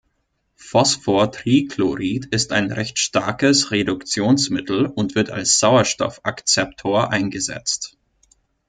Phosphortrichlorid 0.55 2.25
ist 2.33 2.53
ein 2.53 2.71
recht 2.71 2.97
starkes 2.97 3.69
Reduktionsmittel 3.69 4.87
und 4.87 5.13
wird 5.13 5.29
als 5.29 5.59
Sauerstoff-Akzeptor 5.59 7.11
eingesetzt. 7.11 7.97